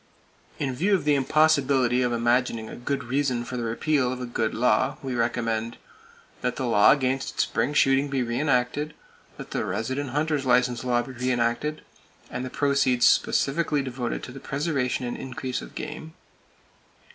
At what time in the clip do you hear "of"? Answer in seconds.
0.95-1.03, 2.01-2.11, 4.11-4.19, 15.61-15.75